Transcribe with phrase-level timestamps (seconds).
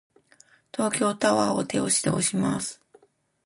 [0.73, 2.81] 東京タワーを手押しで押します。